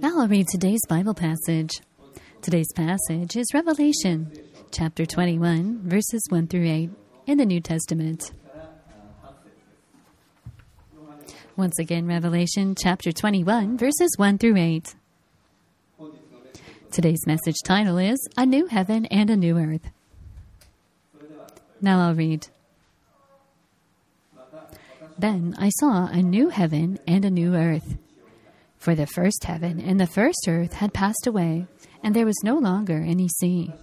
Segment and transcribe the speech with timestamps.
[0.00, 1.80] Now I'll read today's Bible passage.
[2.42, 4.32] Today's passage is Revelation,
[4.70, 6.90] chapter 21, verses 1 through 8
[7.26, 8.32] in the New Testament.
[11.56, 14.94] Once again, Revelation chapter 21, verses 1 through 8.
[16.90, 19.90] Today's message title is A New Heaven and a New Earth.
[21.80, 22.48] Now I'll read.
[25.18, 27.96] Then I saw a new heaven and a new earth.
[28.80, 31.66] For the first heaven and the first earth had passed away,
[32.02, 33.74] and there was no longer any sea.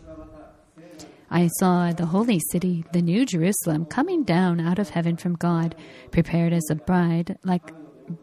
[1.29, 5.75] I saw the holy city, the new Jerusalem, coming down out of heaven from God,
[6.09, 7.71] prepared as a bride, like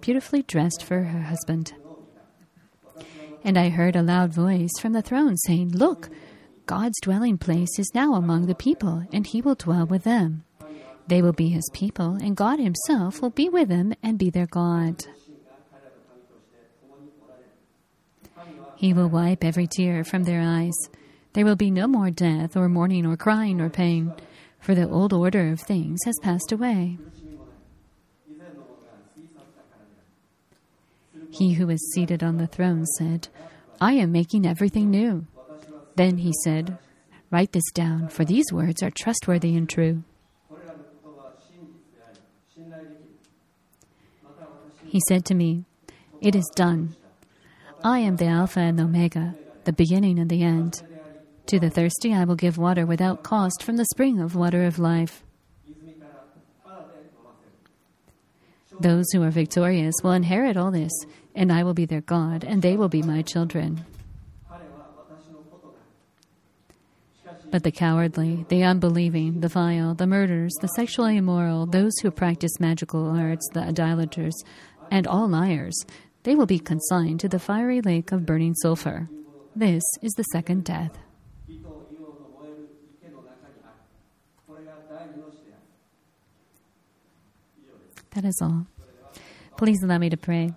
[0.01, 1.75] beautifully dressed for her husband.
[3.45, 6.11] And I heard a loud voice from the throne saying, Look,
[6.67, 10.43] God's dwelling place is now among the people, and he will dwell with them.
[11.07, 14.47] They will be his people, and God himself will be with them and be their
[14.47, 15.05] God.
[18.77, 20.75] He will wipe every tear from their eyes.
[21.33, 24.13] There will be no more death, or mourning, or crying, or pain,
[24.61, 26.99] for the old order of things has passed away.
[31.31, 33.29] He who is seated on the throne said,
[33.81, 35.27] I am making everything new.
[35.97, 36.79] Then he said,
[37.31, 40.05] Write this down, for these words are trustworthy and true.
[44.87, 45.65] He said to me,
[46.21, 46.95] It is done.
[47.87, 50.83] I am the Alpha and the Omega, the beginning and the end.
[51.49, 54.79] To the thirsty I will give water without cost from the spring of water of
[54.79, 55.23] life.
[58.81, 60.93] Those who are victorious will inherit all this,
[61.35, 63.85] and I will be their God, and they will be my children.
[67.51, 72.59] But the cowardly, the unbelieving, the vile, the murderers, the sexually immoral, those who practice
[72.59, 74.35] magical arts, the idolaters,
[74.91, 75.85] and all liars,
[76.25, 79.09] they will be consigned to the fiery lake of burning sulfur.
[79.55, 80.99] This is the second death.
[88.15, 88.67] That is all.
[89.57, 90.53] Please allow me to pray.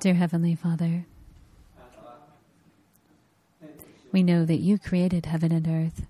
[0.00, 1.04] Dear Heavenly Father,
[4.10, 6.06] we know that you created heaven and earth.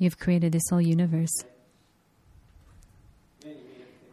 [0.00, 1.44] You've created this whole universe.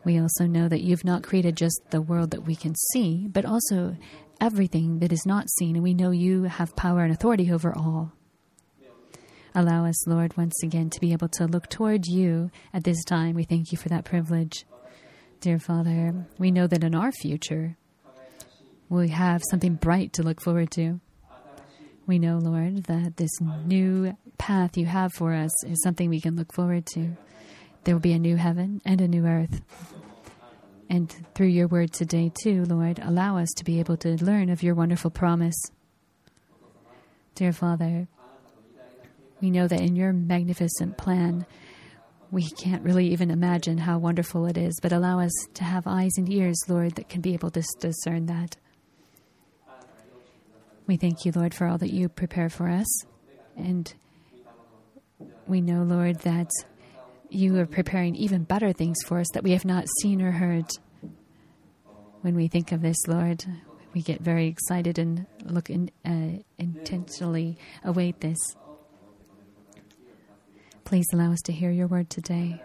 [0.03, 3.45] We also know that you've not created just the world that we can see, but
[3.45, 3.95] also
[4.41, 8.11] everything that is not seen, and we know you have power and authority over all.
[9.55, 13.33] Allow us, Lord, once again to be able to look toward you at this time.
[13.33, 14.65] We thank you for that privilege.
[15.39, 17.77] Dear Father, we know that in our future,
[18.89, 20.99] we have something bright to look forward to.
[22.07, 26.37] We know, Lord, that this new path you have for us is something we can
[26.37, 27.17] look forward to.
[27.83, 29.61] There will be a new heaven and a new earth.
[30.89, 34.63] And through your word today, too, Lord, allow us to be able to learn of
[34.63, 35.61] your wonderful promise.
[37.35, 38.07] Dear Father,
[39.41, 41.45] we know that in your magnificent plan,
[42.31, 46.11] we can't really even imagine how wonderful it is, but allow us to have eyes
[46.17, 48.55] and ears, Lord, that can be able to discern that.
[50.87, 52.87] We thank you, Lord, for all that you prepare for us.
[53.57, 53.93] And
[55.45, 56.49] we know, Lord, that
[57.29, 60.65] you are preparing even better things for us that we have not seen or heard.
[62.21, 63.43] When we think of this, Lord,
[63.93, 68.37] we get very excited and look in, uh, intentionally await this.
[70.85, 72.61] Please allow us to hear your word today.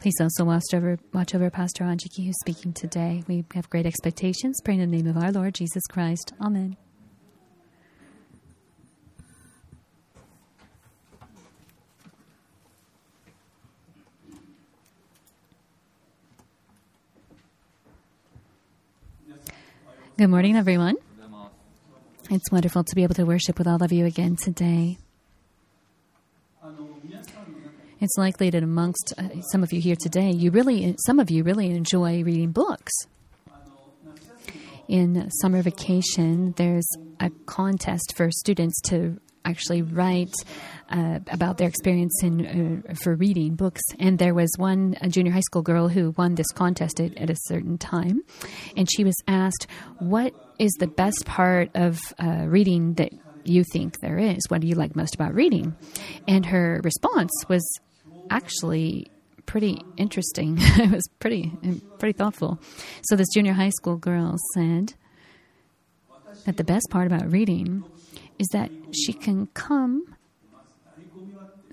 [0.00, 3.22] Please also watch over, watch over Pastor Anjiki, who's speaking today.
[3.26, 4.60] We have great expectations.
[4.64, 6.32] Pray in the name of our Lord Jesus Christ.
[6.40, 6.76] Amen.
[20.18, 20.96] Good morning, everyone.
[22.30, 24.96] It's wonderful to be able to worship with all of you again today.
[28.00, 31.44] It's likely that amongst uh, some of you here today, you really, some of you
[31.44, 32.94] really enjoy reading books.
[34.88, 36.88] In summer vacation, there's
[37.20, 40.34] a contest for students to actually write
[40.90, 43.80] uh, about their experience in uh, for reading books.
[43.98, 47.36] And there was one junior high school girl who won this contest at, at, a
[47.46, 48.22] certain time,
[48.76, 49.66] and she was asked,
[49.98, 53.12] "What is the best part of uh, reading that
[53.44, 54.38] you think there is?
[54.48, 55.74] What do you like most about reading?"
[56.28, 57.64] And her response was
[58.30, 59.10] actually
[59.46, 60.56] pretty interesting.
[60.60, 61.52] it was pretty
[61.98, 62.58] pretty thoughtful.
[63.02, 64.94] So this junior high school girl said
[66.44, 67.84] that the best part about reading
[68.38, 70.14] is that she can come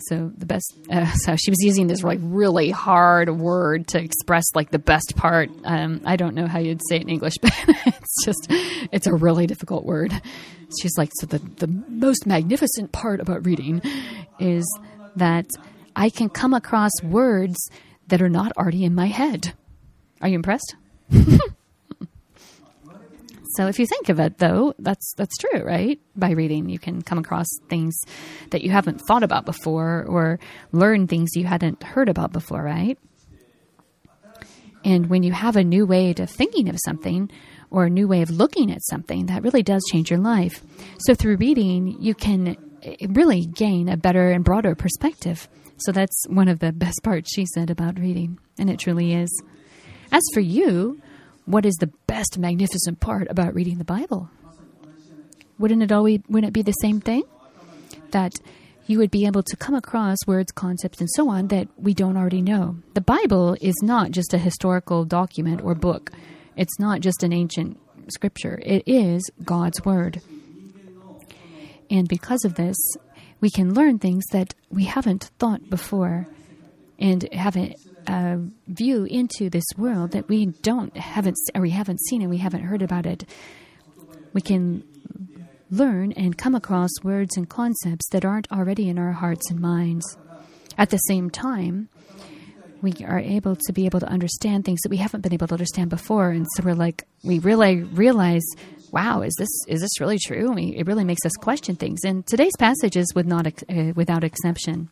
[0.10, 0.74] So the best.
[0.90, 5.16] Uh, so she was using this like really hard word to express like the best
[5.16, 5.50] part.
[5.64, 7.54] Um, I don't know how you'd say it in English, but
[7.86, 8.48] it's just
[8.92, 10.12] it's a really difficult word.
[10.82, 13.82] She's like, so the the most magnificent part about reading
[14.40, 14.66] is
[15.16, 15.46] that
[15.96, 17.58] I can come across words
[18.08, 19.54] that are not already in my head.
[20.22, 20.76] Are you impressed?
[23.56, 26.00] So if you think of it, though, that's that's true, right?
[26.16, 27.96] By reading, you can come across things
[28.50, 30.40] that you haven't thought about before, or
[30.72, 32.98] learn things you hadn't heard about before, right?
[34.84, 37.30] And when you have a new way of thinking of something,
[37.74, 40.62] or a new way of looking at something, that really does change your life.
[41.00, 45.48] So through reading, you can eh, really gain a better and broader perspective.
[45.78, 49.44] So that's one of the best parts she said about reading, and it truly is.
[50.12, 51.02] As for you,
[51.46, 54.30] what is the best magnificent part about reading the Bible?
[55.60, 57.24] Wouldn't it always wouldn't it be the same thing?
[58.12, 58.34] That
[58.86, 62.18] you would be able to come across words, concepts, and so on that we don't
[62.18, 62.78] already know.
[62.96, 66.12] The Bible is not just a historical document or book.
[66.56, 67.80] It's not just an ancient
[68.10, 68.60] scripture.
[68.64, 70.22] It is God's word.
[71.90, 72.78] And because of this,
[73.40, 76.28] we can learn things that we haven't thought before
[77.00, 77.76] and haven't
[78.08, 82.38] uh, view into this world that we don't haven't or we haven't seen and we
[82.38, 83.26] haven't heard about it.
[84.34, 84.84] We can
[85.70, 90.18] learn and come across words and concepts that aren't already in our hearts and minds.
[90.78, 91.90] At the same time,
[92.82, 95.54] we are able to be able to understand things that we haven't been able to
[95.54, 98.44] understand before, and so we're like, we really realize,
[98.92, 100.52] wow, is this is this really true?
[100.52, 102.04] We, it really makes us question things.
[102.04, 104.90] And today's passage is with not uh, without exception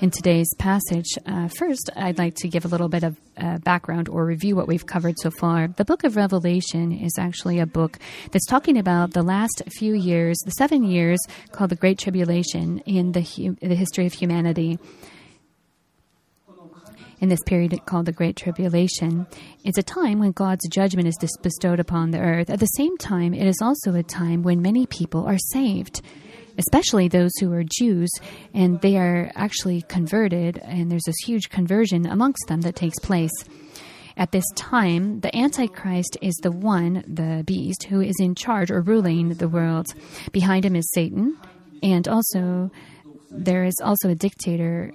[0.00, 1.06] in today's passage.
[1.26, 4.68] Uh, first, I'd like to give a little bit of uh, background or review what
[4.68, 5.68] we've covered so far.
[5.68, 7.98] The book of Revelation is actually a book
[8.30, 11.18] that's talking about the last few years, the seven years
[11.50, 14.78] called the Great Tribulation in the, hu- the history of humanity
[17.20, 19.26] in this period called the Great Tribulation.
[19.64, 22.50] It's a time when God's judgment is bestowed upon the earth.
[22.50, 26.00] At the same time, it is also a time when many people are saved
[26.58, 28.10] especially those who are Jews,
[28.52, 33.32] and they are actually converted, and there's this huge conversion amongst them that takes place.
[34.16, 38.80] At this time, the Antichrist is the one, the beast, who is in charge or
[38.80, 39.86] ruling the world.
[40.32, 41.38] Behind him is Satan,
[41.82, 42.70] and also
[43.30, 44.92] there is also a dictator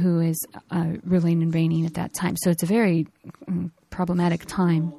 [0.00, 0.38] who is
[0.70, 2.36] uh, ruling and reigning at that time.
[2.36, 3.06] So it's a very
[3.46, 4.94] um, problematic time.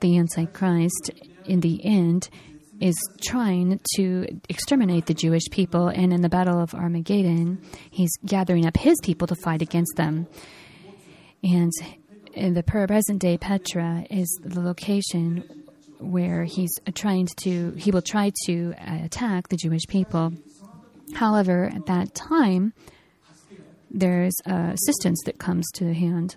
[0.00, 1.10] The Antichrist,
[1.44, 2.28] in the end,
[2.80, 7.60] is trying to exterminate the Jewish people, and in the Battle of Armageddon,
[7.90, 10.26] he's gathering up his people to fight against them.
[11.42, 11.72] And
[12.34, 15.44] in the present day Petra is the location
[15.98, 20.32] where he's trying to he will try to uh, attack the Jewish people.
[21.14, 22.72] However, at that time,
[23.90, 26.36] there's assistance that comes to hand.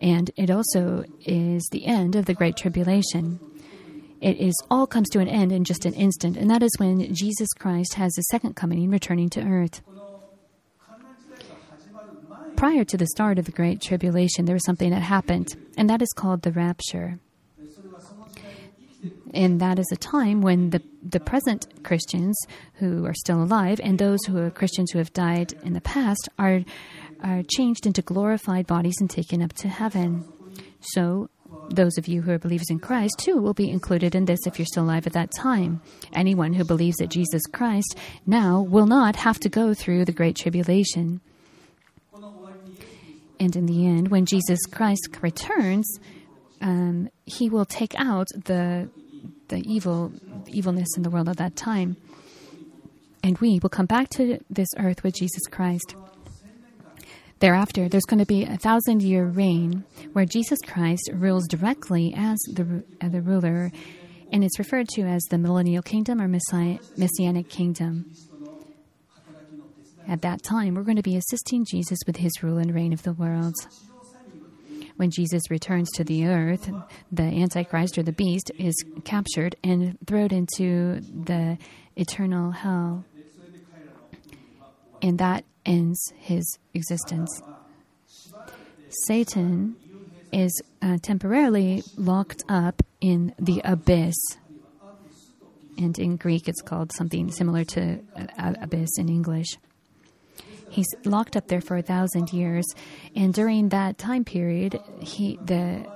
[0.00, 3.40] And it also is the end of the Great Tribulation.
[4.20, 7.14] It is all comes to an end in just an instant, and that is when
[7.14, 9.80] Jesus Christ has his second coming, returning to earth.
[12.56, 16.02] Prior to the start of the Great Tribulation, there was something that happened, and that
[16.02, 17.20] is called the rapture.
[19.32, 22.36] And that is a time when the, the present Christians
[22.74, 26.28] who are still alive and those who are Christians who have died in the past
[26.38, 26.64] are,
[27.22, 30.24] are changed into glorified bodies and taken up to heaven.
[30.80, 31.30] So
[31.70, 34.58] those of you who are believers in Christ, too, will be included in this if
[34.58, 35.80] you're still alive at that time.
[36.12, 37.96] Anyone who believes that Jesus Christ
[38.26, 41.20] now will not have to go through the Great Tribulation.
[43.40, 45.98] And in the end, when Jesus Christ returns,
[46.60, 48.88] um, he will take out the
[49.48, 50.12] the evil
[50.48, 51.96] evilness in the world at that time,
[53.22, 55.94] and we will come back to this earth with Jesus Christ.
[57.40, 62.36] Thereafter, there's going to be a thousand year reign where Jesus Christ rules directly as
[62.52, 63.70] the, uh, the ruler,
[64.32, 68.10] and it's referred to as the millennial kingdom or Messiah, messianic kingdom.
[70.08, 73.02] At that time, we're going to be assisting Jesus with his rule and reign of
[73.02, 73.54] the world.
[74.96, 76.68] When Jesus returns to the earth,
[77.12, 81.56] the Antichrist or the beast is captured and thrown into the
[81.94, 83.04] eternal hell.
[85.00, 87.30] And that ends his existence.
[89.06, 89.76] Satan
[90.32, 94.16] is uh, temporarily locked up in the abyss.
[95.76, 99.58] And in Greek, it's called something similar to uh, abyss in English.
[100.70, 102.66] He's locked up there for a thousand years,
[103.16, 105.86] and during that time period, he the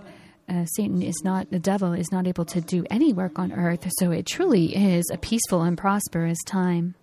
[0.48, 3.86] uh, Satan is not, the devil is not able to do any work on earth,
[3.98, 6.94] so it truly is a peaceful and prosperous time.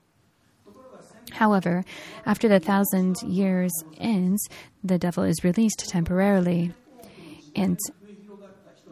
[1.32, 1.84] However,
[2.26, 4.48] after the thousand years ends,
[4.84, 6.74] the devil is released temporarily.
[7.56, 7.78] And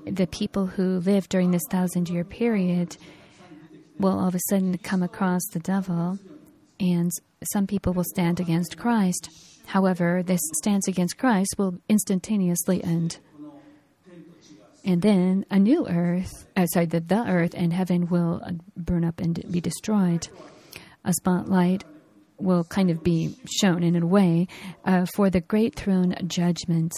[0.05, 2.97] the people who live during this thousand year period
[3.99, 6.19] will all of a sudden come across the devil,
[6.79, 7.11] and
[7.53, 9.29] some people will stand against Christ.
[9.67, 13.19] However, this stance against Christ will instantaneously end.
[14.85, 18.41] And then a new earth, uh, sorry, the, the earth and heaven will
[18.77, 20.29] burn up and be destroyed.
[21.03, 21.83] A spotlight
[22.39, 24.47] will kind of be shown in a way
[24.85, 26.93] uh, for the great throne judgment.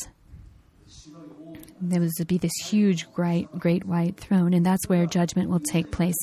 [1.81, 5.91] There to be this huge, great, great white throne, and that's where judgment will take
[5.91, 6.17] place.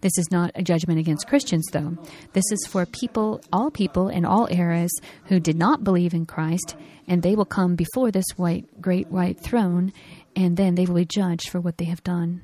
[0.00, 1.96] This is not a judgment against Christians, though.
[2.32, 4.90] This is for people, all people in all eras
[5.26, 6.74] who did not believe in Christ,
[7.06, 9.92] and they will come before this white, great white throne,
[10.34, 12.42] and then they will be judged for what they have done.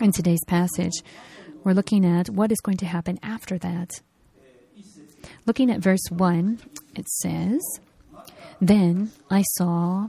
[0.00, 1.02] In today's passage,
[1.64, 3.90] we're looking at what is going to happen after that.
[5.46, 6.60] Looking at verse 1,
[6.96, 7.60] it says,
[8.60, 10.08] Then I saw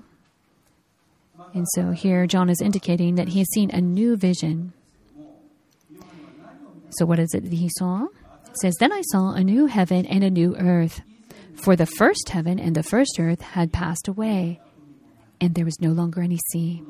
[1.53, 4.73] and so here John is indicating that he has seen a new vision.
[6.91, 8.07] So, what is it that he saw?
[8.47, 11.01] It says, Then I saw a new heaven and a new earth.
[11.55, 14.59] For the first heaven and the first earth had passed away,
[15.39, 16.83] and there was no longer any sea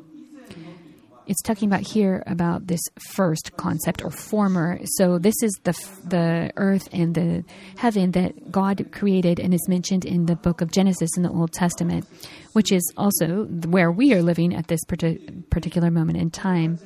[1.32, 2.82] it's talking about here about this
[3.14, 4.82] first concept or former.
[4.98, 5.72] So this is the
[6.04, 7.46] the earth and the
[7.78, 11.54] heaven that God created and is mentioned in the book of Genesis in the Old
[11.54, 12.06] Testament,
[12.52, 16.80] which is also where we are living at this particular moment in time.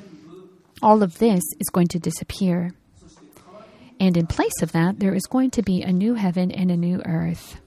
[0.84, 2.72] All of this is going to disappear.
[4.00, 6.78] And in place of that, there is going to be a new heaven and a
[6.78, 7.60] new earth.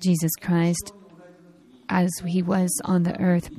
[0.00, 0.92] Jesus Christ
[1.88, 3.50] as he was on the earth,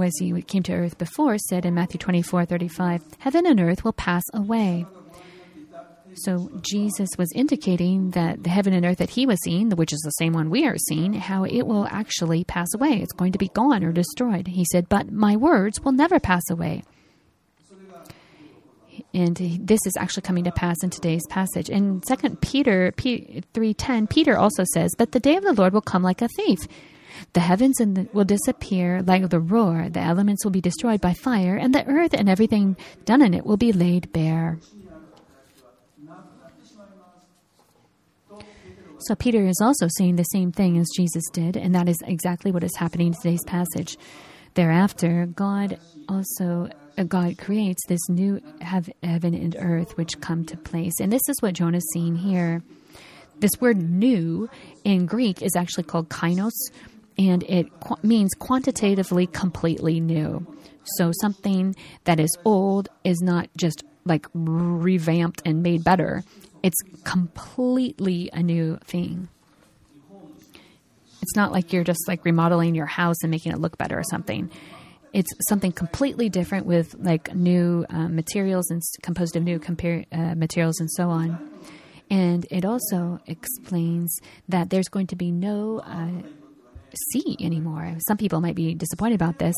[0.00, 3.92] as he came to earth before, said in Matthew 24 35, Heaven and earth will
[3.92, 4.86] pass away.
[6.14, 10.00] So Jesus was indicating that the heaven and earth that he was seeing, which is
[10.00, 13.00] the same one we are seeing, how it will actually pass away.
[13.00, 14.46] It's going to be gone or destroyed.
[14.46, 16.82] He said, But my words will never pass away.
[19.14, 21.68] And this is actually coming to pass in today's passage.
[21.68, 26.02] In 2 Peter 3.10, Peter also says, But the day of the Lord will come
[26.02, 26.60] like a thief.
[27.32, 31.56] The heavens the, will disappear like the roar, the elements will be destroyed by fire,
[31.56, 34.58] and the earth and everything done in it will be laid bare.
[39.06, 42.52] So Peter is also saying the same thing as Jesus did, and that is exactly
[42.52, 43.96] what is happening in today's passage.
[44.54, 51.00] Thereafter, God also uh, God creates this new heaven and earth which come to place,
[51.00, 52.62] and this is what Jonah is seeing here.
[53.40, 54.48] This word "new"
[54.84, 56.52] in Greek is actually called kainos,
[57.18, 60.46] and it qu- means quantitatively completely new.
[60.96, 66.24] So something that is old is not just like revamped and made better,
[66.62, 69.28] it's completely a new thing.
[71.22, 74.04] It's not like you're just like remodeling your house and making it look better or
[74.04, 74.50] something.
[75.12, 79.60] It's something completely different with like new uh, materials and composed of new
[80.10, 81.38] uh, materials and so on.
[82.10, 86.22] And it also explains that there's going to be no uh,
[87.12, 87.96] sea anymore.
[88.06, 89.54] Some people might be disappointed about this,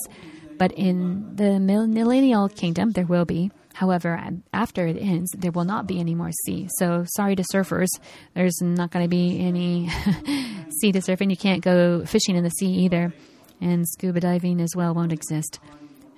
[0.58, 3.50] but in the millennial kingdom, there will be.
[3.74, 4.20] However,
[4.52, 6.68] after it ends, there will not be any more sea.
[6.78, 7.88] So, sorry to surfers,
[8.34, 9.88] there's not going to be any
[10.80, 13.12] sea to surf, and you can't go fishing in the sea either.
[13.60, 15.58] And scuba diving as well won't exist.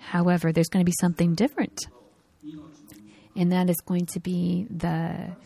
[0.00, 1.86] However, there's going to be something different,
[3.34, 5.36] and that is going to be the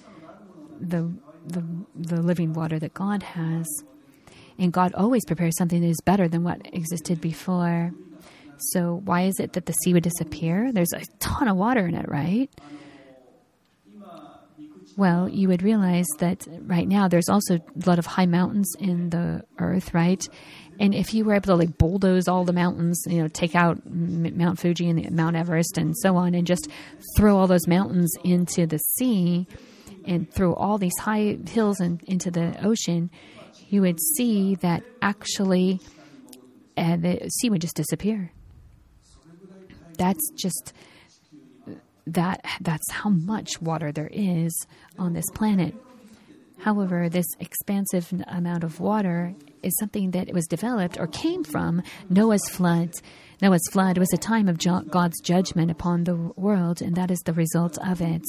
[0.81, 1.13] the
[1.47, 3.67] the, the living water that God has.
[4.61, 7.93] And God always prepares something that is better than what existed before.
[8.73, 10.71] So, why is it that the sea would disappear?
[10.71, 12.51] There's a ton of water in it, right?
[14.99, 19.09] Well, you would realize that right now there's also a lot of high mountains in
[19.09, 20.23] the earth, right?
[20.79, 23.81] And if you were able to like bulldoze all the mountains, you know, take out
[23.87, 26.69] Mount Fuji and Mount Everest and so on, and just
[27.17, 29.47] throw all those mountains into the sea
[30.05, 33.11] and throw all these high hills into the ocean,
[33.71, 35.81] you would see that actually
[36.77, 38.33] uh, the sea would just disappear.
[39.97, 40.73] That's just
[42.07, 44.67] that that's how much water there is
[44.99, 45.75] on this planet.
[46.59, 52.47] However, this expansive amount of water is something that was developed or came from Noah's
[52.51, 52.93] flood.
[53.41, 54.59] Noah's flood was a time of
[54.91, 58.23] God's judgment upon the world, and that is the result of it.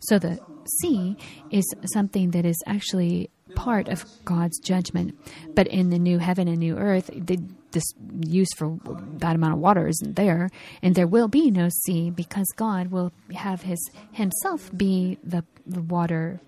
[0.00, 0.38] So the
[0.80, 1.16] sea
[1.50, 5.18] is something that is actually part of God's judgment.
[5.54, 7.38] But in the new heaven and new earth, the
[7.74, 7.84] this
[8.20, 8.78] use for
[9.18, 10.48] that amount of water isn't there,
[10.80, 15.82] and there will be no sea because God will have His Himself be the, the
[15.82, 16.40] water.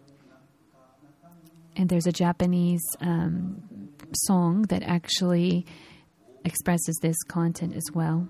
[1.76, 5.66] And there's a Japanese um, song that actually
[6.44, 8.28] expresses this content as well.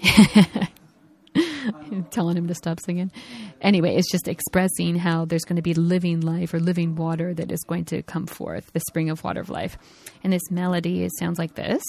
[2.10, 3.10] telling him to stop singing.
[3.60, 7.50] Anyway, it's just expressing how there's going to be living life or living water that
[7.50, 9.78] is going to come forth, the spring of water of life.
[10.22, 11.82] And this melody, it sounds like this,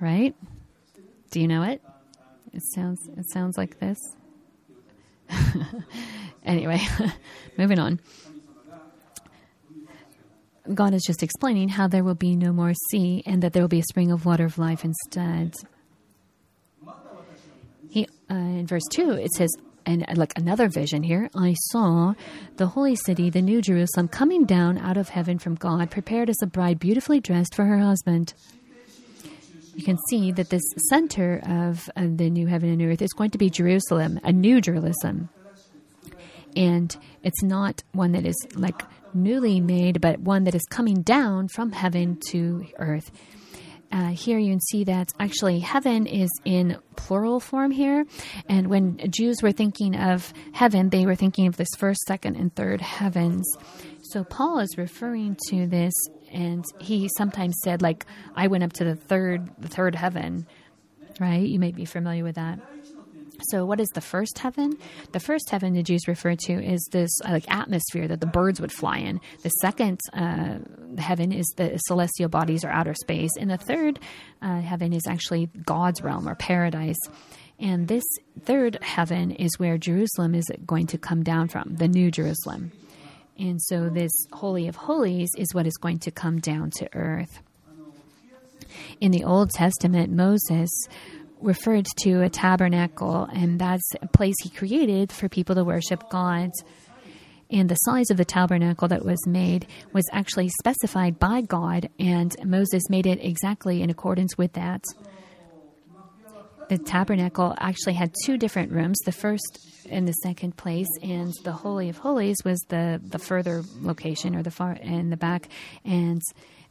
[0.00, 0.34] right?
[1.30, 1.82] Do you know it?
[2.52, 3.98] It sounds it sounds like this.
[6.44, 6.80] anyway,
[7.58, 8.00] moving on.
[10.72, 13.68] God is just explaining how there will be no more sea and that there will
[13.68, 15.54] be a spring of water of life instead.
[18.30, 19.50] Uh, in verse two it says,
[19.86, 22.14] and uh, like another vision here, I saw
[22.56, 26.36] the holy city, the new Jerusalem, coming down out of heaven from God, prepared as
[26.42, 28.34] a bride beautifully dressed for her husband.
[29.74, 33.12] You can see that this center of uh, the new heaven and new earth is
[33.12, 35.28] going to be Jerusalem, a new Jerusalem.
[36.56, 38.82] And it's not one that is like
[39.14, 43.10] newly made, but one that is coming down from heaven to earth.
[43.90, 48.04] Uh, here you can see that actually heaven is in plural form here.
[48.48, 52.54] And when Jews were thinking of heaven, they were thinking of this first, second, and
[52.54, 53.46] third heavens.
[54.02, 55.92] So Paul is referring to this,
[56.32, 58.04] and he sometimes said, like,
[58.34, 60.46] I went up to the third, the third heaven,
[61.18, 61.46] right?
[61.46, 62.60] You may be familiar with that.
[63.42, 64.76] So, what is the first heaven?
[65.12, 68.60] The first heaven the Jews refer to is this uh, like atmosphere that the birds
[68.60, 69.20] would fly in.
[69.42, 70.58] The second uh,
[70.98, 74.00] heaven is the celestial bodies or outer space, and the third
[74.42, 76.98] uh, heaven is actually God's realm or paradise.
[77.60, 78.04] And this
[78.44, 82.72] third heaven is where Jerusalem is going to come down from, the New Jerusalem.
[83.38, 87.40] And so, this Holy of Holies is what is going to come down to earth.
[89.00, 90.70] In the Old Testament, Moses
[91.40, 96.50] referred to a tabernacle, and that's a place he created for people to worship God.
[97.50, 102.34] And the size of the tabernacle that was made was actually specified by God, and
[102.44, 104.82] Moses made it exactly in accordance with that.
[106.68, 111.52] The tabernacle actually had two different rooms, the first and the second place, and the
[111.52, 115.48] Holy of Holies was the, the further location or the far in the back,
[115.86, 116.20] and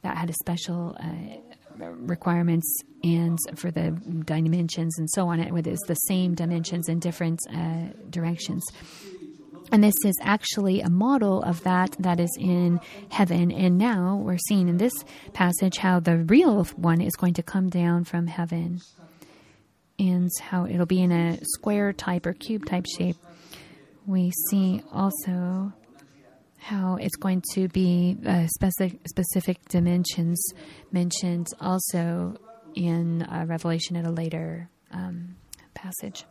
[0.04, 1.47] that had a special uh,
[1.80, 3.92] requirements and for the
[4.26, 5.40] dimensions and so on.
[5.40, 8.64] It is the same dimensions in different uh, directions.
[9.72, 13.52] And this is actually a model of that that is in heaven.
[13.52, 14.94] And now we're seeing in this
[15.34, 18.80] passage how the real one is going to come down from heaven
[20.00, 23.18] and how it'll be in a square type or cube type shape.
[24.06, 25.74] We see also
[26.58, 30.42] how it's going to be uh, specific specific dimensions
[30.92, 32.36] mentioned also
[32.76, 35.36] in uh, Revelation at a later um,
[35.74, 36.26] passage.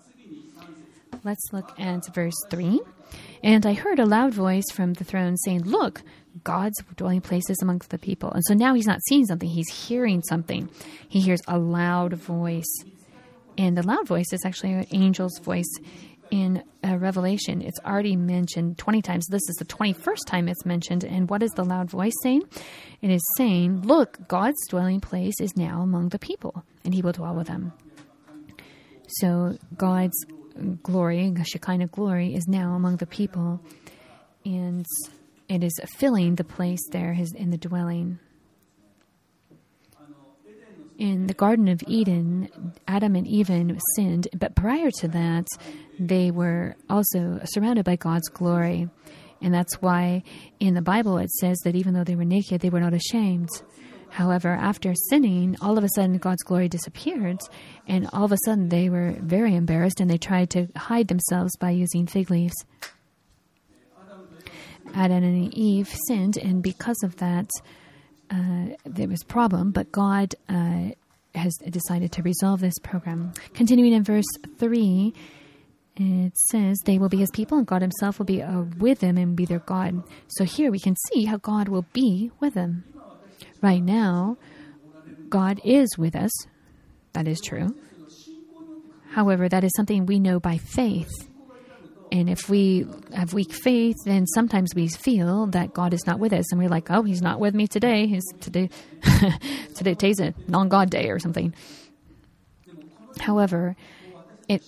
[1.25, 2.81] Let's look at verse 3.
[3.43, 6.03] And I heard a loud voice from the throne saying, Look,
[6.45, 8.31] God's dwelling place is amongst the people.
[8.31, 10.71] And so now he's not seeing something, he's hearing something.
[11.09, 12.85] He hears a loud voice.
[13.59, 15.73] And the loud voice is actually an angel's voice
[16.31, 19.27] in uh, Revelation, it's already mentioned 20 times.
[19.27, 21.05] This is the 21st time it's mentioned.
[21.05, 22.43] And what is the loud voice saying?
[23.01, 27.13] It is saying, Look, God's dwelling place is now among the people, and he will
[27.13, 27.73] dwell with them.
[29.09, 30.17] So God's
[30.83, 33.61] glory, Shekinah glory, is now among the people,
[34.45, 34.85] and
[35.49, 38.19] it is filling the place there in the dwelling.
[40.99, 42.49] In the Garden of Eden,
[42.89, 43.51] Adam and Eve
[43.95, 45.47] sinned, but prior to that,
[45.99, 48.89] they were also surrounded by God's glory.
[49.43, 50.23] And that's why
[50.59, 53.51] in the Bible it says that even though they were naked, they were not ashamed.
[54.09, 57.41] However, after sinning, all of a sudden God's glory disappeared,
[57.87, 61.55] and all of a sudden they were very embarrassed and they tried to hide themselves
[61.59, 62.55] by using fig leaves.
[64.95, 67.51] Adam and Eve sinned, and because of that,
[68.31, 70.91] uh, there was problem, but God uh,
[71.35, 73.33] has decided to resolve this program.
[73.55, 74.25] Continuing in verse
[74.59, 75.15] 3,
[75.97, 79.17] it says, They will be his people, and God himself will be uh, with them
[79.17, 80.03] and be their God.
[80.29, 82.85] So here we can see how God will be with them.
[83.63, 84.37] Right now,
[85.29, 86.31] God is with us.
[87.13, 87.75] That is true.
[89.11, 91.11] However, that is something we know by faith.
[92.13, 96.33] And if we have weak faith, then sometimes we feel that God is not with
[96.33, 98.07] us, and we're like, "Oh, He's not with me today.
[98.07, 98.71] He's today,
[99.75, 101.55] today today's a non-God day or something."
[103.19, 103.77] However,
[104.49, 104.63] it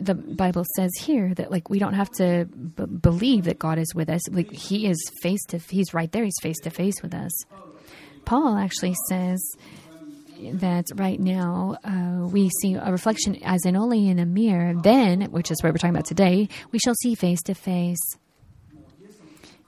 [0.00, 3.94] the Bible says here that like we don't have to b- believe that God is
[3.94, 4.28] with us.
[4.30, 6.24] Like He is face to, He's right there.
[6.24, 7.32] He's face to face with us.
[8.24, 9.40] Paul actually says
[10.54, 14.74] that right now uh, we see a reflection as in only in a mirror.
[14.74, 18.00] Then, which is what we're talking about today, we shall see face to face.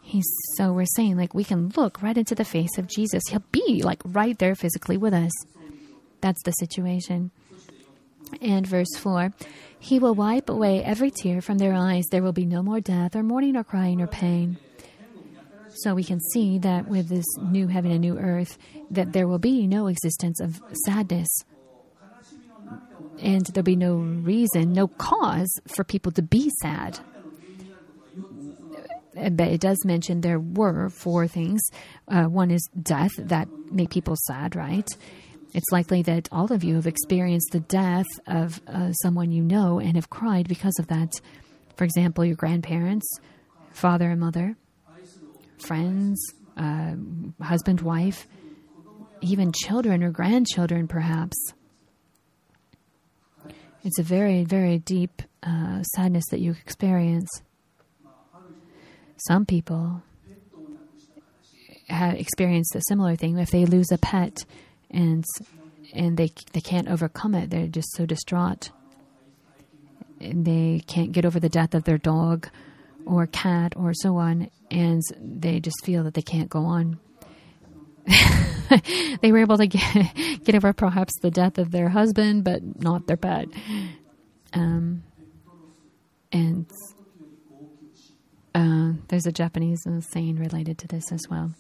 [0.03, 0.27] He's
[0.57, 3.25] so we're saying like we can look right into the face of Jesus.
[3.29, 5.33] He'll be like right there physically with us.
[6.21, 7.33] That's the situation.
[8.41, 9.33] And verse 4
[9.79, 12.05] He will wipe away every tear from their eyes.
[12.11, 14.59] There will be no more death, or mourning, or crying, or pain.
[15.83, 18.57] So we can see that with this new heaven and new earth,
[18.91, 21.29] that there will be no existence of sadness.
[23.19, 26.99] And there'll be no reason, no cause for people to be sad.
[29.15, 31.63] But it does mention there were four things.
[32.07, 34.89] Uh, one is death that make people sad, right?
[35.55, 39.79] It's likely that all of you have experienced the death of uh, someone you know
[39.79, 41.19] and have cried because of that.
[41.77, 43.07] For example, your grandparents,
[43.73, 44.57] father and mother,
[45.59, 46.95] friends, uh,
[47.43, 48.27] husband, wife,
[49.21, 51.37] even children or grandchildren, perhaps.
[53.83, 57.31] It's a very, very deep uh, sadness that you experience.
[59.17, 60.03] Some people
[61.89, 64.45] have experienced a similar thing if they lose a pet
[64.91, 65.25] and
[65.93, 67.51] and they they can't overcome it.
[67.51, 68.71] They're just so distraught.
[70.21, 72.49] And they can't get over the death of their dog
[73.07, 76.99] or cat or so on, and they just feel that they can't go on.
[79.21, 80.15] they were able to get
[80.45, 83.49] get over perhaps the death of their husband, but not their pet.
[84.53, 85.03] Um,
[86.33, 86.67] and
[88.55, 91.53] uh, there's a Japanese saying related to this as well.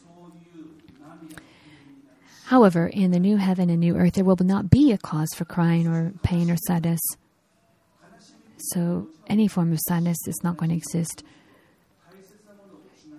[2.46, 5.44] However, in the new heaven and new earth, there will not be a cause for
[5.44, 7.00] crying or pain or sadness.
[8.58, 11.22] So, any form of sadness is not going to exist.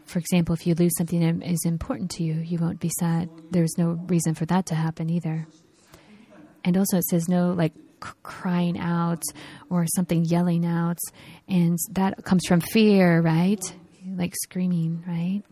[0.05, 3.29] For example, if you lose something that is important to you, you won't be sad.
[3.51, 5.47] There's no reason for that to happen either.
[6.63, 7.73] And also, it says no like
[8.23, 9.23] crying out
[9.69, 10.97] or something yelling out.
[11.47, 13.61] And that comes from fear, right?
[14.15, 15.43] Like screaming, right?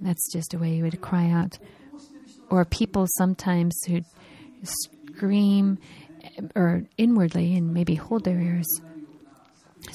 [0.00, 1.58] That's just a way you would cry out.
[2.50, 4.00] Or people sometimes who
[4.62, 5.78] scream
[6.22, 8.66] eh, or inwardly and maybe hold their ears.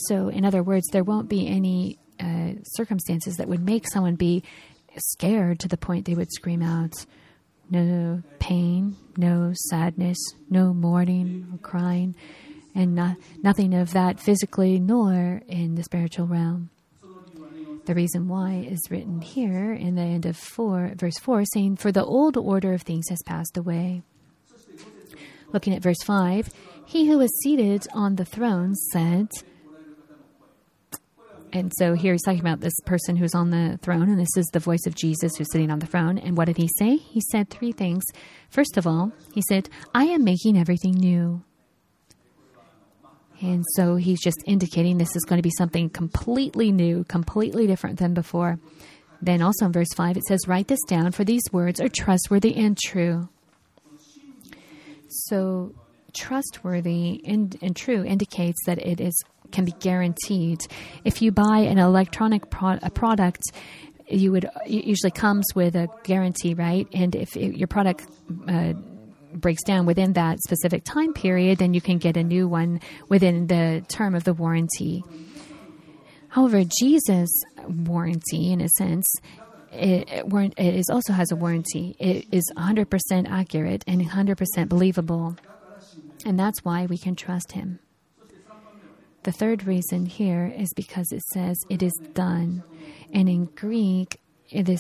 [0.08, 4.44] So, in other words, there won't be any uh, circumstances that would make someone be
[4.98, 6.94] scared to the point they would scream out.
[7.70, 10.18] No pain, no sadness,
[10.50, 12.16] no mourning or crying,
[12.74, 16.70] and not, nothing of that physically nor in the spiritual realm.
[17.86, 21.92] The reason why is written here in the end of four, verse 4, saying, For
[21.92, 24.04] the old order of things has passed away.
[25.52, 26.50] Looking at verse 5,
[26.86, 29.30] he who was seated on the throne said,
[31.52, 34.46] and so here he's talking about this person who's on the throne, and this is
[34.48, 36.18] the voice of Jesus who's sitting on the throne.
[36.18, 36.98] And what did he say?
[36.98, 38.04] He said three things.
[38.50, 41.44] First of all, he said, I am making everything new.
[43.42, 47.98] And so he's just indicating this is going to be something completely new, completely different
[47.98, 48.60] than before.
[49.22, 52.56] Then also in verse 5, it says, Write this down, for these words are trustworthy
[52.56, 53.30] and true.
[55.08, 55.74] So,
[56.14, 59.14] trustworthy and, and true indicates that it is
[59.52, 60.60] can be guaranteed.
[61.04, 63.42] If you buy an electronic pro- product,
[64.08, 66.88] you would it usually comes with a guarantee, right?
[66.94, 68.08] And if it, your product
[68.48, 68.74] uh,
[69.34, 73.48] breaks down within that specific time period, then you can get a new one within
[73.48, 75.04] the term of the warranty.
[76.30, 77.30] However, Jesus'
[77.68, 79.12] warranty, in a sense,
[79.72, 80.08] it,
[80.58, 81.96] it, also has a warranty.
[82.00, 85.36] It is 100% accurate and 100% believable.
[86.26, 87.80] And that's why we can trust him.
[89.24, 92.64] The third reason here is because it says it is done.
[93.14, 94.80] And in Greek, it is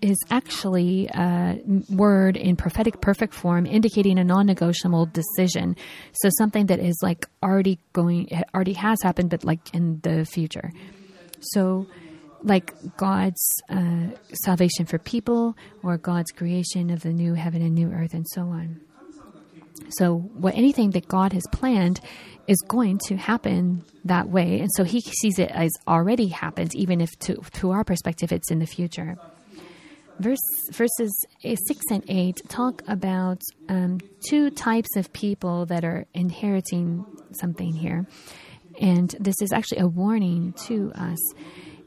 [0.00, 1.58] is actually a
[1.90, 5.76] word in prophetic perfect form indicating a non-negotiable decision.
[6.12, 10.72] So something that is like already going already has happened but like in the future.
[11.40, 11.86] So
[12.42, 17.90] like God's uh, salvation for people or God's creation of the new heaven and new
[17.92, 18.80] earth and so on.
[19.88, 22.00] So what anything that God has planned
[22.46, 24.60] is going to happen that way.
[24.60, 28.50] And so he sees it as already happened, even if to, to our perspective it's
[28.50, 29.16] in the future.
[30.18, 30.38] Verse,
[30.70, 33.40] verses 6 and 8 talk about
[33.70, 38.06] um, two types of people that are inheriting something here.
[38.78, 41.18] And this is actually a warning to us.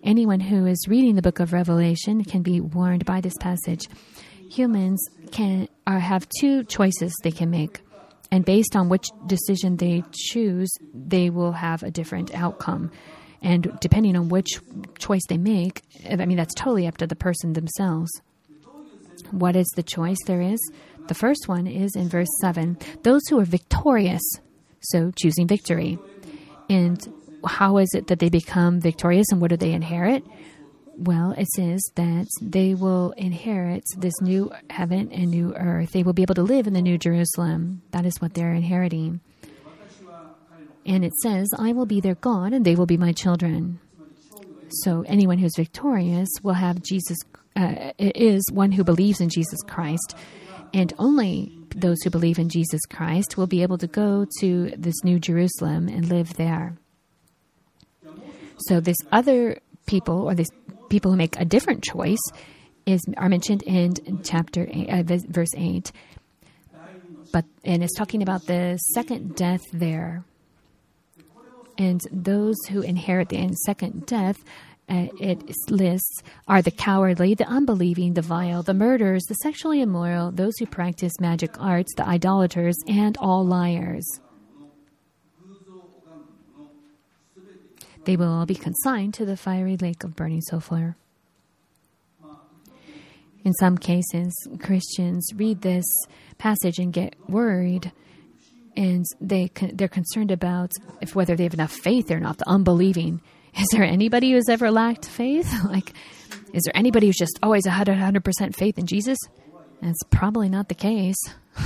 [0.03, 3.87] Anyone who is reading the book of Revelation can be warned by this passage.
[4.53, 7.81] Humans can have two choices they can make
[8.33, 12.89] and based on which decision they choose, they will have a different outcome.
[13.43, 14.59] And depending on which
[14.97, 18.09] choice they make, I mean, that's totally up to the person themselves.
[19.29, 20.59] What is the choice there is?
[21.09, 24.23] The first one is in verse 7 those who are victorious,
[24.81, 25.99] so choosing victory.
[26.71, 26.99] And
[27.45, 30.23] how is it that they become victorious and what do they inherit?
[30.95, 35.91] Well, it says that they will inherit this new heaven and new earth.
[35.91, 37.81] They will be able to live in the new Jerusalem.
[37.91, 39.21] That is what they're inheriting.
[40.85, 43.79] And it says, I will be their God and they will be my children.
[44.69, 47.17] So anyone who's victorious will have Jesus,
[47.55, 50.15] uh, is one who believes in Jesus Christ.
[50.73, 55.03] And only those who believe in Jesus Christ will be able to go to this
[55.03, 56.77] new Jerusalem and live there.
[58.67, 60.51] So this other people, or these
[60.93, 62.23] people who make a different choice,
[62.85, 65.91] is are mentioned in chapter eight, uh, verse eight.
[67.31, 70.23] But and it's talking about the second death there.
[71.79, 74.37] And those who inherit the second death,
[74.87, 80.29] uh, it lists, are the cowardly, the unbelieving, the vile, the murderers, the sexually immoral,
[80.31, 84.05] those who practice magic arts, the idolaters, and all liars.
[88.05, 90.95] They will all be consigned to the fiery lake of burning sulfur.
[93.45, 95.85] In some cases, Christians read this
[96.37, 97.91] passage and get worried
[98.75, 102.37] and they they're concerned about if whether they have enough faith or not.
[102.37, 103.21] The unbelieving.
[103.55, 105.53] Is there anybody who's ever lacked faith?
[105.65, 105.93] like,
[106.53, 109.17] is there anybody who's just always hundred percent faith in Jesus?
[109.81, 111.17] That's probably not the case.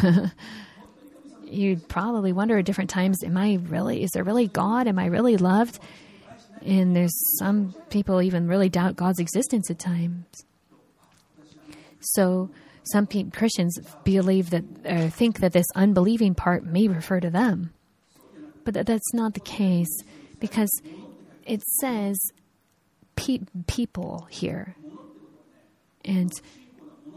[1.44, 4.04] You'd probably wonder at different times, am I really?
[4.04, 4.88] Is there really God?
[4.88, 5.80] Am I really loved?
[6.66, 10.26] And there's some people even really doubt God's existence at times.
[12.00, 12.50] So
[12.92, 17.74] some pe- Christians believe that or think that this unbelieving part may refer to them,
[18.64, 20.04] but th- that's not the case
[20.40, 20.70] because
[21.46, 22.18] it says
[23.16, 24.76] pe- people here,
[26.06, 26.32] and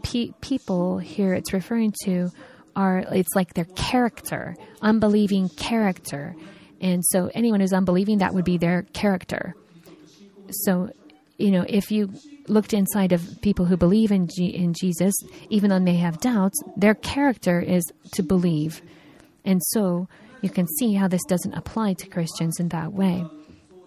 [0.03, 2.31] pe- people here it's referring to
[2.75, 6.35] are it's like their character, unbelieving character,
[6.81, 9.55] and so anyone who's unbelieving that would be their character.
[10.49, 10.89] So,
[11.37, 12.11] you know, if you
[12.47, 15.13] looked inside of people who believe in, G- in Jesus,
[15.49, 18.81] even though they have doubts, their character is to believe.
[19.45, 20.07] And so
[20.41, 23.23] you can see how this doesn't apply to Christians in that way.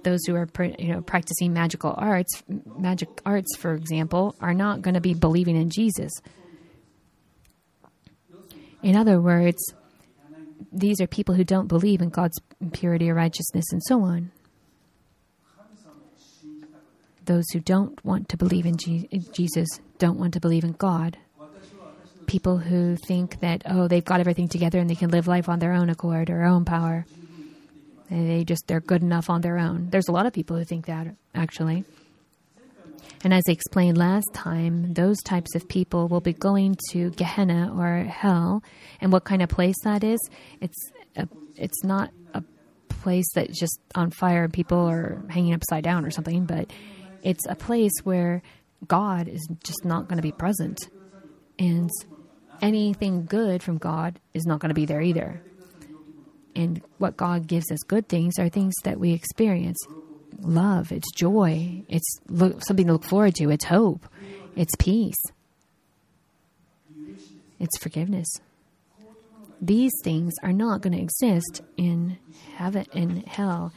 [0.04, 2.42] Those who are you know practicing magical arts,
[2.78, 6.12] magic arts, for example, are not going to be believing in Jesus.
[8.82, 9.58] In other words,
[10.72, 12.40] these are people who don't believe in God's
[12.72, 14.30] purity or righteousness and so on
[17.26, 21.18] those who don't want to believe in Jesus don't want to believe in God.
[22.26, 25.58] People who think that, oh, they've got everything together and they can live life on
[25.58, 27.04] their own accord or own power.
[28.10, 29.90] And they just, they're good enough on their own.
[29.90, 31.84] There's a lot of people who think that, actually.
[33.22, 37.74] And as I explained last time, those types of people will be going to Gehenna
[37.76, 38.62] or hell.
[39.00, 40.20] And what kind of place that is?
[40.60, 40.76] It's
[41.16, 42.42] a, it's not a
[42.88, 46.70] place that's just on fire and people are hanging upside down or something, but
[47.22, 48.42] it's a place where
[48.86, 50.88] God is just not going to be present.
[51.58, 51.90] And
[52.60, 55.42] anything good from God is not going to be there either.
[56.56, 59.78] And what God gives us good things are things that we experience
[60.40, 64.06] love, it's joy, it's look, something to look forward to, it's hope,
[64.56, 65.22] it's peace,
[67.58, 68.28] it's forgiveness.
[69.60, 72.18] These things are not going to exist in
[72.56, 73.72] heaven in hell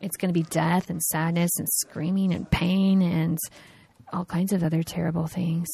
[0.00, 3.38] it's going to be death and sadness and screaming and pain and
[4.12, 5.68] all kinds of other terrible things.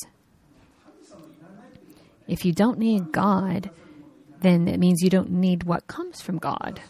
[2.27, 3.71] If you don't need God,
[4.41, 6.81] then it means you don't need what comes from God.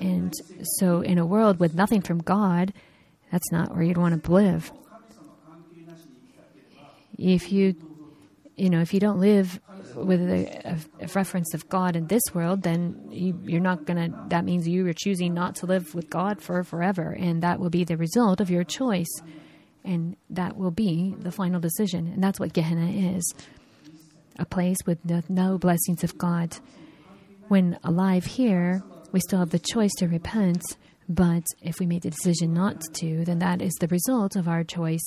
[0.00, 0.34] And
[0.78, 2.72] so, in a world with nothing from God,
[3.30, 4.72] that's not where you'd want to live.
[7.18, 7.74] If you,
[8.56, 9.60] you know, if you don't live
[9.94, 14.44] with a, a, reference of God in this world, then you, you're not to, that
[14.44, 17.12] means you are choosing not to live with God for forever.
[17.12, 19.10] And that will be the result of your choice.
[19.84, 22.06] And that will be the final decision.
[22.08, 23.34] And that's what Gehenna is
[24.38, 26.56] a place with no blessings of God.
[27.48, 30.62] When alive here, we still have the choice to repent.
[31.08, 34.64] But if we made the decision not to, then that is the result of our
[34.64, 35.04] choice.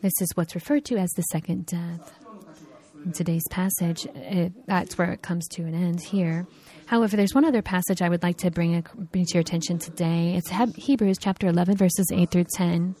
[0.00, 2.12] This is what's referred to as the second death.
[3.04, 6.46] In today's passage, it, that's where it comes to an end here.
[6.86, 9.78] However, there's one other passage I would like to bring, a, bring to your attention
[9.78, 10.36] today.
[10.36, 12.94] It's Hebrews chapter 11, verses 8 through 10.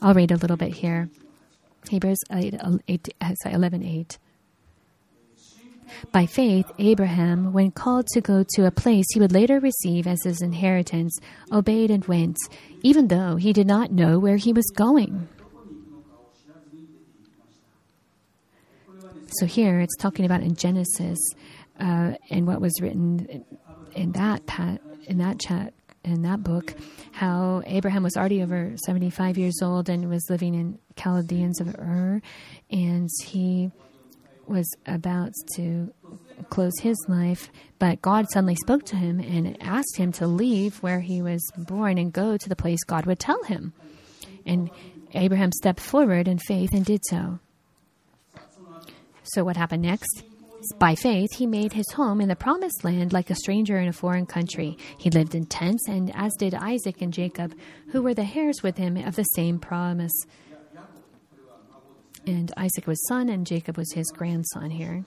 [0.00, 1.10] I'll read a little bit here.
[1.90, 2.54] Hebrews 8,
[2.88, 3.08] 8,
[3.44, 4.18] 11, 8.
[6.10, 10.22] By faith, Abraham, when called to go to a place he would later receive as
[10.24, 11.18] his inheritance,
[11.50, 12.36] obeyed and went,
[12.82, 15.28] even though he did not know where he was going.
[19.38, 21.18] So here it's talking about in Genesis
[21.80, 23.44] uh, and what was written in,
[23.94, 25.72] in that pat, in that chat
[26.04, 26.74] in that book,
[27.12, 31.74] how Abraham was already over seventy five years old and was living in Chaldeans of
[31.78, 32.20] Ur,
[32.70, 33.70] and he
[34.52, 35.92] was about to
[36.50, 41.00] close his life, but God suddenly spoke to him and asked him to leave where
[41.00, 43.72] he was born and go to the place God would tell him.
[44.46, 44.70] And
[45.14, 47.38] Abraham stepped forward in faith and did so.
[49.24, 50.24] So, what happened next?
[50.78, 53.92] By faith, he made his home in the promised land like a stranger in a
[53.92, 54.78] foreign country.
[54.98, 57.54] He lived in tents, and as did Isaac and Jacob,
[57.88, 60.12] who were the heirs with him of the same promise.
[62.26, 65.04] And Isaac was son, and Jacob was his grandson here.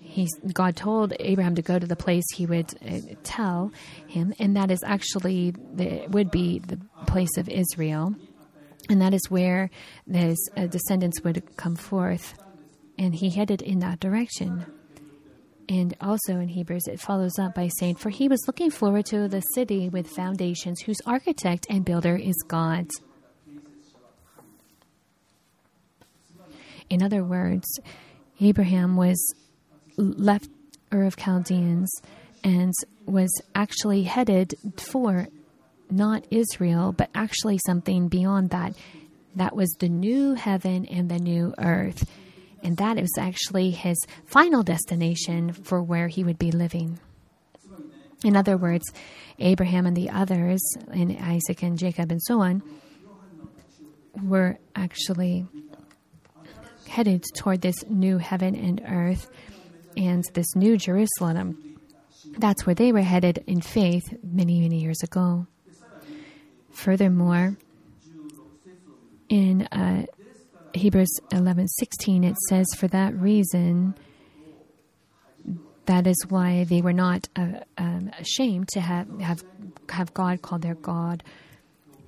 [0.00, 3.72] He, God told Abraham to go to the place he would uh, tell
[4.06, 8.14] him, and that is actually the, would be the place of Israel,
[8.88, 9.70] and that is where
[10.08, 12.34] his uh, descendants would come forth,
[12.96, 14.64] and he headed in that direction.
[15.68, 19.28] And also in Hebrews, it follows up by saying, For he was looking forward to
[19.28, 22.88] the city with foundations, whose architect and builder is God.
[26.94, 27.66] In other words,
[28.40, 29.18] Abraham was
[29.96, 30.48] left
[30.92, 31.90] Ur of Chaldeans
[32.44, 32.72] and
[33.04, 35.26] was actually headed for
[35.90, 38.76] not Israel, but actually something beyond that.
[39.34, 42.08] That was the new heaven and the new earth.
[42.62, 47.00] And that is actually his final destination for where he would be living.
[48.22, 48.84] In other words,
[49.40, 52.62] Abraham and the others, and Isaac and Jacob and so on,
[54.22, 55.48] were actually
[56.94, 59.28] headed toward this new heaven and earth
[59.96, 61.80] and this new Jerusalem.
[62.38, 65.48] That's where they were headed in faith many, many years ago.
[66.70, 67.56] Furthermore,
[69.28, 70.06] in uh,
[70.72, 73.94] Hebrews 11:16 it says for that reason
[75.86, 79.44] that is why they were not uh, um, ashamed to have, have
[79.88, 81.22] have God called their God.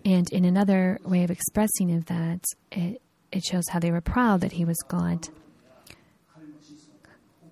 [0.04, 3.02] And in another way of expressing of that, it,
[3.36, 5.28] it shows how they were proud that he was God.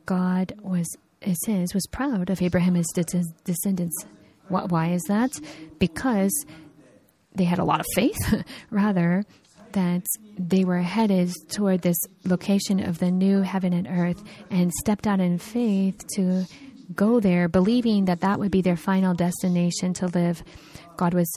[0.06, 0.86] God was,
[1.20, 3.94] it says, was proud of Abraham and his descendants.
[4.48, 5.38] Why is that?
[5.78, 6.32] Because
[7.34, 9.24] they had a lot of faith, rather,
[9.72, 10.06] that
[10.38, 15.20] they were headed toward this location of the new heaven and earth and stepped out
[15.20, 16.44] in faith to
[16.94, 20.42] go there, believing that that would be their final destination to live.
[20.96, 21.30] God was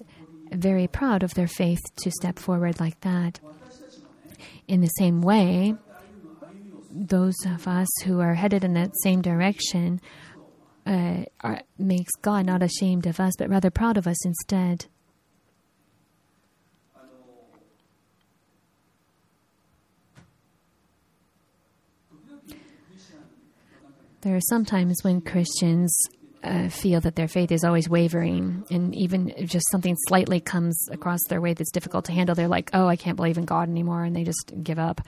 [0.51, 3.39] very proud of their faith to step forward like that.
[4.67, 5.75] In the same way,
[6.91, 10.01] those of us who are headed in that same direction
[10.85, 14.85] uh, are, makes God not ashamed of us, but rather proud of us instead.
[24.21, 25.95] There are sometimes when Christians
[26.47, 31.19] uh, feel that their faith is always wavering, and even just something slightly comes across
[31.29, 34.03] their way that's difficult to handle, they're like, "Oh, I can't believe in God anymore,"
[34.03, 35.01] and they just give up.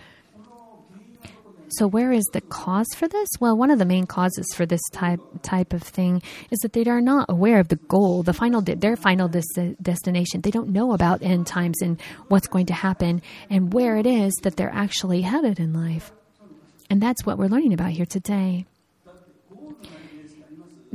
[1.71, 3.29] So, where is the cause for this?
[3.39, 6.83] Well, one of the main causes for this type type of thing is that they
[6.85, 10.41] are not aware of the goal, the final their final des- destination.
[10.41, 13.21] They don't know about end times and what's going to happen
[13.51, 16.11] and where it is that they're actually headed in life.
[16.89, 18.65] And that's what we're learning about here today.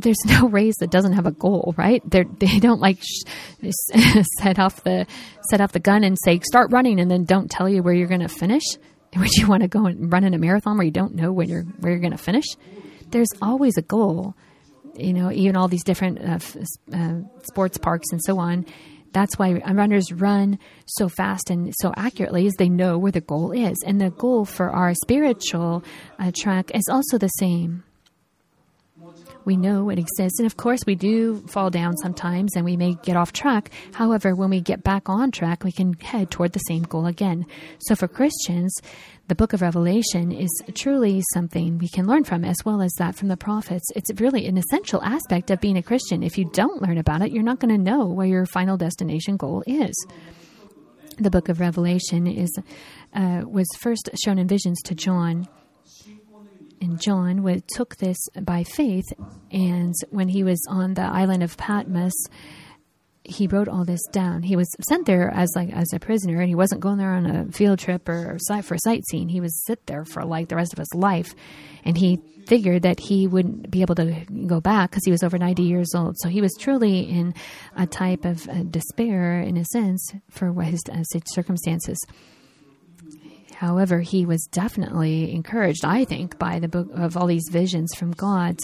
[0.05, 2.01] There's no race that doesn't have a goal, right?
[2.09, 3.25] They're, they don't like sh-
[4.41, 5.07] set off the
[5.51, 8.07] set off the gun and say start running, and then don't tell you where you're
[8.07, 8.63] going to finish
[9.17, 11.49] would you want to go and run in a marathon where you don't know when
[11.49, 12.45] you're where you're going to finish?
[13.11, 14.35] There's always a goal.
[14.97, 16.39] You know, even all these different uh,
[16.97, 18.65] uh, sports parks and so on.
[19.13, 23.53] That's why runners run so fast and so accurately, is they know where the goal
[23.53, 23.77] is.
[23.87, 25.85] And the goal for our spiritual
[26.19, 27.85] uh, track is also the same.
[29.45, 30.39] We know it exists.
[30.39, 33.71] And of course, we do fall down sometimes and we may get off track.
[33.93, 37.47] However, when we get back on track, we can head toward the same goal again.
[37.81, 38.75] So for Christians,
[39.29, 43.17] the book of Revelation is truly something we can learn from, as well as that
[43.17, 43.85] from the prophets.
[43.97, 46.23] It's really an essential aspect of being a Christian.
[46.23, 49.37] If you don't learn about it, you're not going to know where your final destination
[49.37, 49.95] goal is.
[51.19, 52.51] The book of Revelation is
[53.15, 55.49] uh, was first shown in visions to John
[56.85, 59.07] and John took this by faith,
[59.51, 62.15] and when he was on the island of Patmos,
[63.25, 64.43] he wrote all this down.
[64.43, 67.27] He was sent there as like as a prisoner, and he wasn't going there on
[67.27, 69.29] a field trip or for sightseeing.
[69.29, 71.35] He was sit there for like the rest of his life,
[71.85, 75.39] and he figured that he wouldn't be able to go back because he was over
[75.39, 76.17] ninety years old.
[76.19, 77.35] So he was truly in
[77.75, 81.99] a type of uh, despair, in a sense, for his uh, circumstances.
[83.55, 88.13] However, he was definitely encouraged, I think, by the book of all these visions from
[88.13, 88.59] God.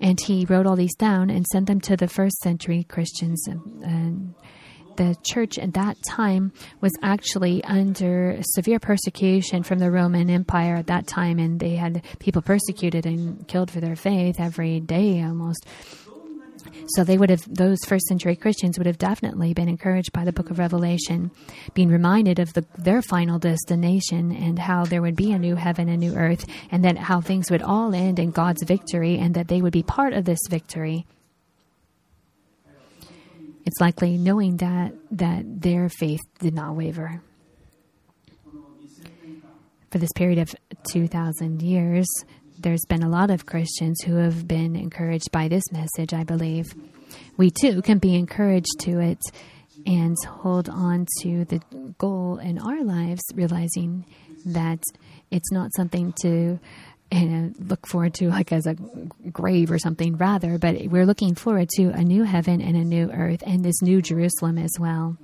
[0.00, 3.46] And he wrote all these down and sent them to the first century Christians.
[3.48, 4.34] And,
[4.98, 10.88] the church at that time was actually under severe persecution from the Roman Empire at
[10.88, 15.64] that time, and they had people persecuted and killed for their faith every day almost.
[16.88, 20.32] So they would have, those first century Christians would have definitely been encouraged by the
[20.32, 21.30] book of Revelation,
[21.74, 25.88] being reminded of the, their final destination and how there would be a new heaven
[25.88, 29.48] and new earth, and that how things would all end in God's victory, and that
[29.48, 31.06] they would be part of this victory.
[33.64, 37.20] It's likely knowing that that their faith did not waver.
[39.90, 40.54] For this period of
[40.90, 42.06] 2,000 years,
[42.60, 46.66] there's been a lot of Christians who have been encouraged by this message, I believe.
[47.36, 49.20] We too can be encouraged to it
[49.86, 51.60] and hold on to the
[51.98, 54.04] goal in our lives, realizing
[54.46, 54.82] that
[55.30, 56.58] it's not something to
[57.60, 58.74] look forward to like as a
[59.30, 63.10] grave or something rather, but we're looking forward to a new heaven and a new
[63.10, 65.16] earth and this new Jerusalem as well.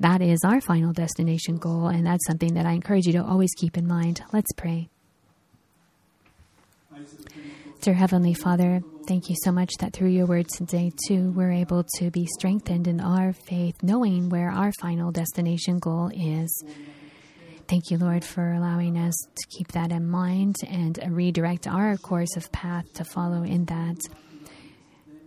[0.00, 3.50] That is our final destination goal, and that's something that I encourage you to always
[3.58, 4.22] keep in mind.
[4.32, 4.88] Let's pray.
[7.80, 11.84] Dear Heavenly Father, thank you so much that through your word today, too, we're able
[11.98, 16.64] to be strengthened in our faith, knowing where our final destination goal is.
[17.68, 21.96] Thank you, Lord, for allowing us to keep that in mind and uh, redirect our
[21.98, 23.96] course of path to follow in that.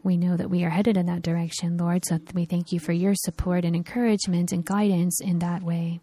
[0.04, 2.94] We know that we are headed in that direction, Lord, so we thank you for
[2.94, 6.00] your support and encouragement and guidance in that way.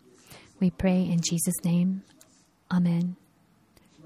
[0.60, 2.04] We pray in Jesus' name.
[2.70, 3.16] Amen.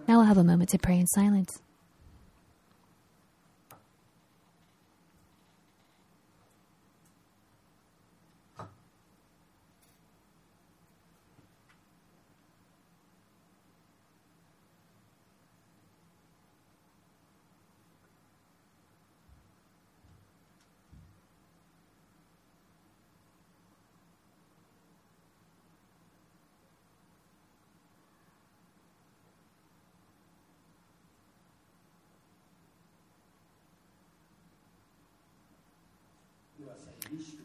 [0.08, 1.62] Now we'll have a moment to pray in silence.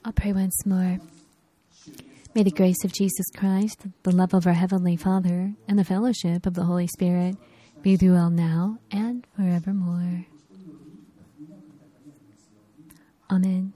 [0.05, 0.99] I'll pray once more.
[2.33, 6.45] May the grace of Jesus Christ, the love of our Heavenly Father, and the fellowship
[6.45, 7.35] of the Holy Spirit
[7.81, 10.25] be with you all now and forevermore.
[13.29, 13.73] Amen.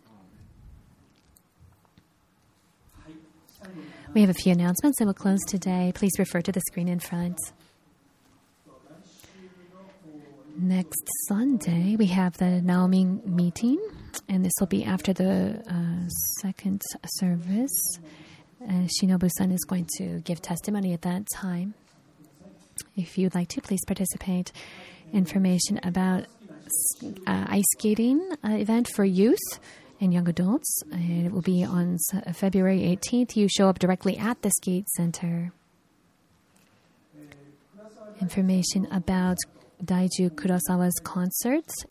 [4.14, 5.92] We have a few announcements and we'll close today.
[5.96, 7.38] Please refer to the screen in front.
[10.62, 13.80] Next Sunday, we have the Naomi meeting
[14.30, 16.08] and this will be after the uh,
[16.40, 17.98] second service.
[18.64, 21.74] Uh, Shinobu-san is going to give testimony at that time.
[22.96, 24.52] If you'd like to, please participate.
[25.12, 26.26] Information about
[27.26, 29.60] uh, ice skating uh, event for youth
[30.00, 30.84] and young adults.
[30.92, 31.98] And it will be on
[32.34, 33.36] February 18th.
[33.36, 35.54] You show up directly at the skate center.
[38.22, 39.38] Information about
[39.84, 41.86] Daiju Kurosawa's concerts